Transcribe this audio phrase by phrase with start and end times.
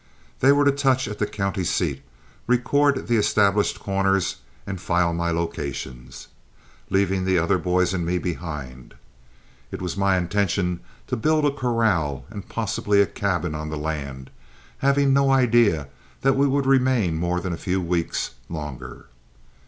[0.39, 2.01] They were to touch at the county seat,
[2.47, 6.27] record the established corners and file my locations,
[6.89, 8.95] leaving the other boys and me behind.
[9.69, 14.31] It was my intention to build a corral and possibly a cabin on the land,
[14.79, 15.87] having no idea
[16.21, 19.05] that we would remain more than a few weeks longer.